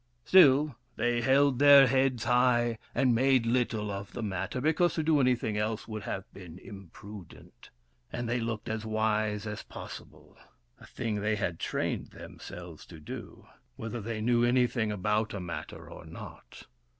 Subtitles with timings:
[0.25, 5.19] Still they held their heads high, and made little of the matter, because to do
[5.19, 7.69] anything else would have been imprudent:
[8.11, 10.35] and they looked as wise as possible—
[10.81, 13.45] a thing they had trained themselves to do,
[13.75, 16.63] whether they knew anything about a matter or not.